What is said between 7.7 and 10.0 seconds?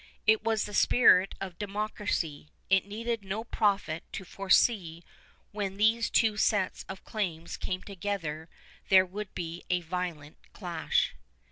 together there would be a